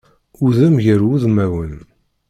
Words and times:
Udem 0.45 0.75
gar 0.83 1.01
wudmawen. 1.05 1.73